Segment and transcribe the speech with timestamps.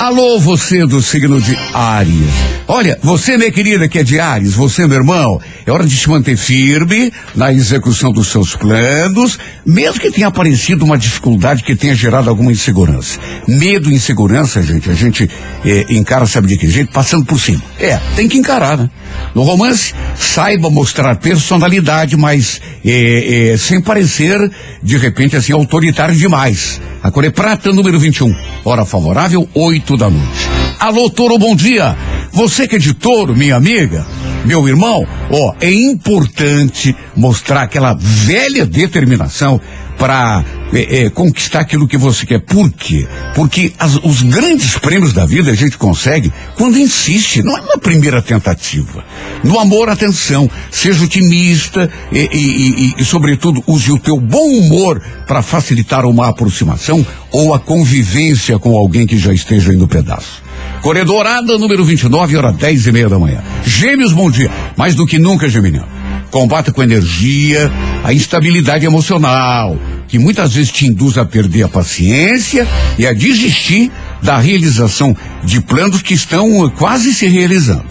[0.00, 2.32] Alô, você do signo de Áries.
[2.66, 6.08] Olha, você, minha querida, que é de Áries, você, meu irmão, é hora de se
[6.08, 11.94] manter firme na execução dos seus planos, mesmo que tenha aparecido uma dificuldade que tenha
[11.94, 13.18] gerado alguma insegurança.
[13.46, 15.30] Medo e insegurança, gente, a gente
[15.64, 16.92] é, encara, sabe de que jeito?
[16.92, 17.62] Passando por cima.
[17.78, 18.90] É, tem que encarar, né?
[19.34, 24.50] No romance, saiba mostrar personalidade, mas é, é, sem parecer,
[24.82, 26.80] de repente, assim, autoritário demais.
[27.06, 28.34] A cor é prata, número 21.
[28.64, 30.48] Hora favorável, 8 da noite.
[30.80, 31.96] Alô, Toro, bom dia.
[32.32, 34.04] Você que é de touro, minha amiga,
[34.46, 39.60] meu irmão, ó, é importante mostrar aquela velha determinação
[39.98, 42.40] para é, é, conquistar aquilo que você quer.
[42.40, 43.06] Por quê?
[43.34, 47.78] Porque as, os grandes prêmios da vida a gente consegue quando insiste, não é na
[47.78, 49.04] primeira tentativa.
[49.42, 55.02] No amor, atenção, seja otimista e, e, e, e sobretudo, use o teu bom humor
[55.26, 60.45] para facilitar uma aproximação ou a convivência com alguém que já esteja indo pedaço.
[60.86, 63.42] Corredorada número 29, hora 10 e meia da manhã.
[63.64, 64.48] Gêmeos, bom dia.
[64.76, 65.88] Mais do que nunca, Geminiano.
[66.30, 67.68] Combate com energia
[68.04, 69.76] a instabilidade emocional,
[70.06, 73.90] que muitas vezes te induz a perder a paciência e a desistir
[74.22, 77.86] da realização de planos que estão quase se realizando.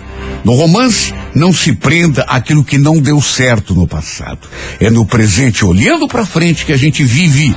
[0.46, 4.48] No romance, não se prenda àquilo que não deu certo no passado.
[4.80, 7.56] É no presente, olhando para frente, que a gente vive.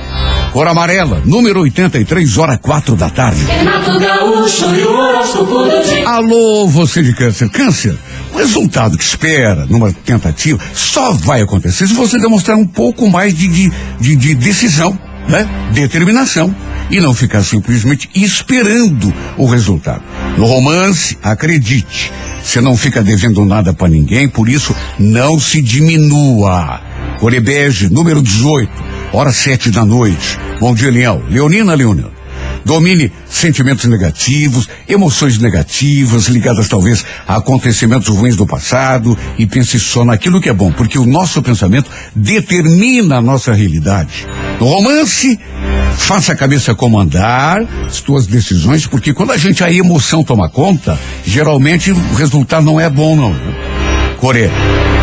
[0.51, 3.45] Cor amarela, número 83, hora quatro da tarde.
[3.45, 6.07] Renato Gaúcho e o horóscopo do dia.
[6.07, 7.49] Alô, você de câncer.
[7.49, 7.97] Câncer,
[8.33, 13.33] o resultado que espera numa tentativa só vai acontecer se você demonstrar um pouco mais
[13.33, 15.47] de, de, de, de decisão, né?
[15.73, 16.53] Determinação.
[16.89, 20.03] E não ficar simplesmente esperando o resultado.
[20.37, 22.11] No romance, acredite,
[22.43, 26.81] você não fica devendo nada para ninguém, por isso não se diminua.
[27.19, 28.71] Corebege, número 18,
[29.13, 30.37] hora sete da noite.
[30.59, 31.21] Bom dia, Leão.
[31.29, 32.18] Leonina, Leonina.
[32.63, 40.05] Domine sentimentos negativos, emoções negativas, ligadas talvez a acontecimentos ruins do passado e pense só
[40.05, 44.27] naquilo que é bom, porque o nosso pensamento determina a nossa realidade.
[44.59, 45.39] No romance,
[45.97, 50.99] faça a cabeça comandar as tuas decisões, porque quando a gente a emoção toma conta,
[51.25, 53.35] geralmente o resultado não é bom, não.
[54.17, 54.51] Coreia.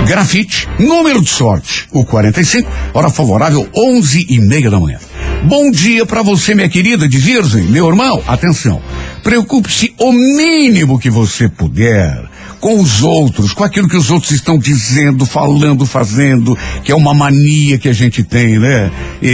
[0.06, 4.98] Grafite, número de sorte, o 45, hora favorável, 11 e meia da manhã.
[5.44, 8.22] Bom dia para você, minha querida de Virgem, meu irmão.
[8.26, 8.82] Atenção,
[9.22, 12.28] preocupe-se o mínimo que você puder
[12.60, 17.14] com os outros, com aquilo que os outros estão dizendo, falando, fazendo, que é uma
[17.14, 18.90] mania que a gente tem, né?
[19.22, 19.28] É,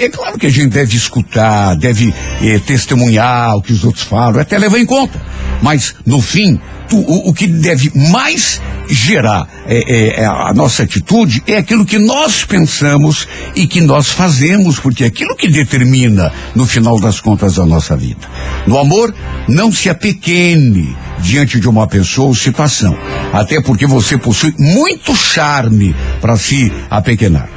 [0.00, 4.04] é, é claro que a gente deve escutar, deve é, testemunhar o que os outros
[4.04, 5.20] falam, até levar em conta.
[5.60, 6.60] Mas, no fim,
[6.92, 12.44] o, o, que deve mais gerar é, é, a nossa atitude é aquilo que nós
[12.44, 17.66] pensamos e que nós fazemos, porque é aquilo que determina, no final das contas, a
[17.66, 18.26] nossa vida.
[18.66, 19.14] No amor,
[19.48, 22.96] não se apequene diante de uma pessoa ou situação,
[23.32, 27.48] até porque você possui muito charme para se apequenar.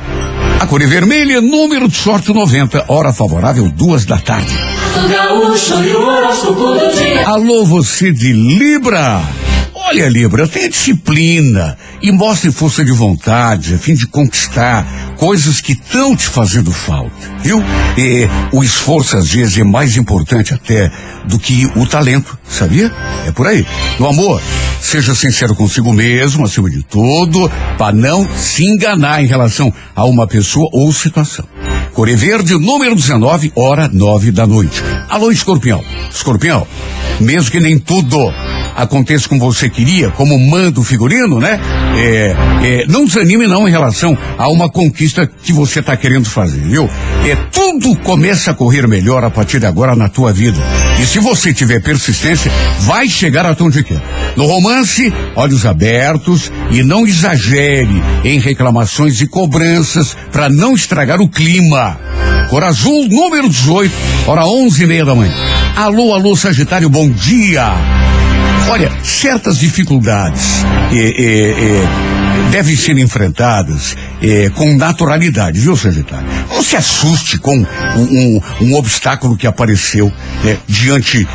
[0.60, 4.54] A cor é vermelha, número de sorte 90, hora favorável, duas da tarde.
[7.26, 9.22] Alô, você de Libra.
[9.74, 14.86] Olha, Libra, tenha disciplina e mostre força de vontade a fim de conquistar
[15.22, 17.12] coisas que estão te fazendo falta,
[17.44, 17.64] viu?
[17.96, 20.92] E, o esforço às vezes é mais importante até
[21.26, 22.92] do que o talento, sabia?
[23.28, 23.64] É por aí.
[24.00, 24.42] No amor,
[24.82, 30.26] seja sincero consigo mesmo, acima de tudo, para não se enganar em relação a uma
[30.26, 31.46] pessoa ou situação.
[31.94, 34.82] Core Verde, número 19, hora nove da noite.
[35.08, 35.84] Alô, escorpião.
[36.10, 36.66] Escorpião,
[37.20, 38.18] mesmo que nem tudo
[38.76, 41.60] aconteça como você queria, como manda o figurino, né?
[41.98, 45.11] É, é, não desanime não em relação a uma conquista
[45.44, 46.90] que você está querendo fazer, viu?
[47.26, 50.58] É, tudo começa a correr melhor a partir de agora na tua vida.
[51.00, 54.02] E se você tiver persistência, vai chegar até onde quer.
[54.36, 61.28] No romance, olhos abertos e não exagere em reclamações e cobranças para não estragar o
[61.30, 61.98] clima.
[62.50, 63.94] Cor azul, número 18,
[64.28, 65.34] hora onze e meia da manhã.
[65.76, 67.72] Alô, alô, Sagitário, bom dia.
[68.70, 72.21] Olha, certas dificuldades é, é, é,
[72.52, 73.96] devem ser enfrentadas
[74.56, 76.28] com naturalidade, viu, Sagitário?
[76.50, 77.66] Não se assuste com um,
[77.98, 80.12] um, um obstáculo que apareceu
[80.44, 81.28] né, diante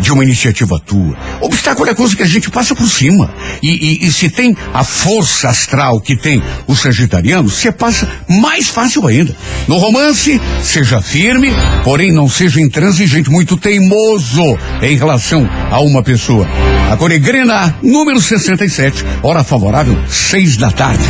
[0.00, 1.16] de uma iniciativa tua.
[1.40, 3.32] Obstáculo é coisa que a gente passa por cima.
[3.62, 8.68] E, e, e se tem a força astral que tem o sagitariano, você passa mais
[8.68, 9.34] fácil ainda.
[9.68, 11.52] No romance, seja firme,
[11.84, 16.46] porém não seja intransigente, muito teimoso em relação a uma pessoa.
[16.90, 19.98] A Coregrena, número 67, hora favorável,
[20.32, 21.04] seis da tarde.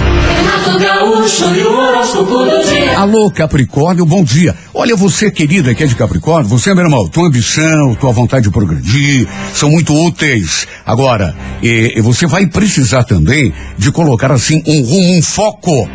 [2.73, 2.89] E.
[2.97, 4.53] Alô, Capricórnio, bom dia.
[4.75, 8.51] Olha, você, querida, que é de Capricórnio, você, meu irmão, tua ambição, tua vontade de
[8.51, 10.67] progredir, são muito úteis.
[10.85, 15.89] Agora, eh, você vai precisar também de colocar, assim, um rumo, um foco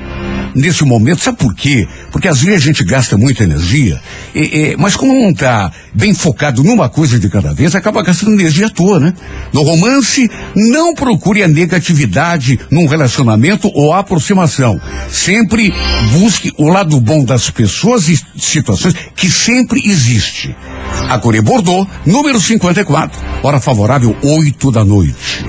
[0.57, 1.23] nesse momento.
[1.23, 1.87] Sabe por quê?
[2.11, 4.01] Porque às vezes a gente gasta muita energia,
[4.33, 8.33] e, e, mas como não está bem focado numa coisa de cada vez, acaba gastando
[8.33, 9.13] energia à toa, né?
[9.53, 14.79] No romance, não procure a negatividade num relacionamento ou aproximação.
[15.09, 15.73] Sempre
[16.11, 20.55] busque o lado bom das pessoas e situações que sempre existe.
[21.09, 25.45] A Corê Bordeaux, número 54, hora favorável, 8 da noite.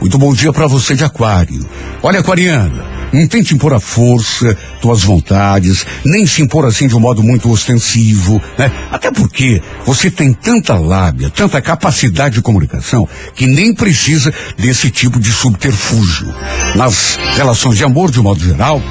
[0.00, 1.64] Muito bom dia para você de Aquário.
[2.02, 7.00] Olha, Aquariana, não tente impor a força, tuas vontades, nem se impor assim de um
[7.00, 8.70] modo muito ostensivo, né?
[8.90, 15.20] Até porque você tem tanta lábia, tanta capacidade de comunicação, que nem precisa desse tipo
[15.20, 16.34] de subterfúgio.
[16.74, 18.82] Nas relações de amor, de um modo geral,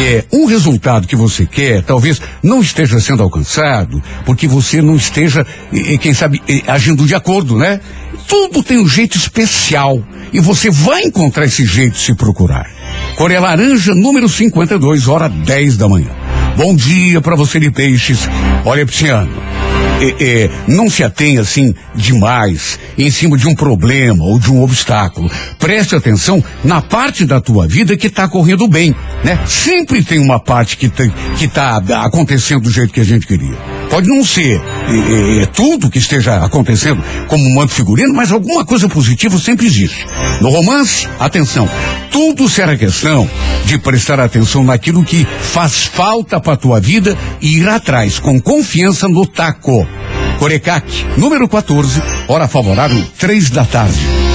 [0.00, 5.46] é um resultado que você quer, talvez não esteja sendo alcançado, porque você não esteja,
[5.72, 7.80] e, quem sabe, agindo de acordo, né?
[8.26, 10.02] Tudo tem um jeito especial
[10.36, 12.70] e você vai encontrar esse jeito se procurar.
[13.16, 16.10] Coreia Laranja, número 52, hora 10 da manhã.
[16.54, 18.28] Bom dia para você de peixes.
[18.62, 19.32] Olha, Pisciano,
[19.98, 24.62] é, é, não se atenha assim demais em cima de um problema ou de um
[24.62, 25.30] obstáculo.
[25.58, 28.94] Preste atenção na parte da tua vida que está correndo bem,
[29.24, 29.40] né?
[29.46, 31.08] Sempre tem uma parte que está
[31.38, 33.75] que tá acontecendo do jeito que a gente queria.
[33.96, 38.90] Pode não ser é, é, tudo que esteja acontecendo como um figurino, mas alguma coisa
[38.90, 40.04] positiva sempre existe.
[40.38, 41.66] No romance, atenção,
[42.10, 43.26] tudo será questão
[43.64, 49.08] de prestar atenção naquilo que faz falta para tua vida e ir atrás com confiança
[49.08, 49.88] no taco.
[50.38, 50.84] Corecac,
[51.16, 54.25] número 14, hora favorável, três da tarde.